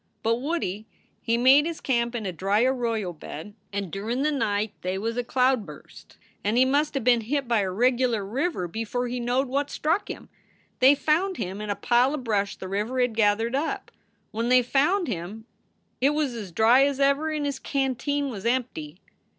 [0.23, 0.87] "But Woodie
[1.21, 5.15] he made his camp in a dry arroyo bed, and durin the night they was
[5.15, 9.47] a cloudburst, and he must a been hit by a regular river before he knowed
[9.47, 10.27] what struck him.
[10.79, 13.91] They found him in a pile of brush the river had gethered up.
[14.31, 15.45] When they found him
[16.01, 19.01] it was as dry as ever and his canteen was empty.